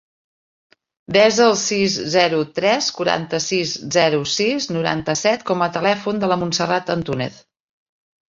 [1.17, 6.91] Desa el sis, zero, tres, quaranta-sis, zero, sis, noranta-set com a telèfon de la Montserrat
[6.97, 7.37] Antunez.